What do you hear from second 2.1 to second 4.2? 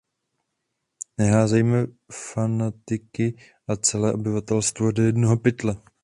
fanatiky a celé